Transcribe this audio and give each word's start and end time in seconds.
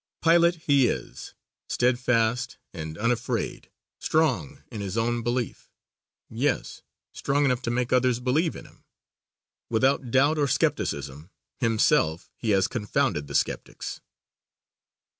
Pilot 0.23 0.55
he 0.65 0.87
is, 0.87 1.35
steadfast 1.69 2.57
and 2.73 2.97
unafraid, 2.97 3.69
strong 3.99 4.63
in 4.71 4.81
his 4.81 4.97
own 4.97 5.21
belief, 5.21 5.69
yes 6.27 6.81
strong 7.13 7.45
enough 7.45 7.61
to 7.61 7.69
make 7.69 7.93
others 7.93 8.19
believe 8.19 8.55
in 8.55 8.65
him. 8.65 8.83
Without 9.69 10.09
doubt 10.09 10.39
or 10.39 10.47
skepticism, 10.47 11.29
himself 11.59 12.31
he 12.35 12.49
has 12.49 12.67
confounded 12.67 13.27
the 13.27 13.35
skeptics. 13.35 14.01